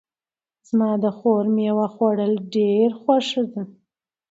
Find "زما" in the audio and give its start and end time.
0.67-0.91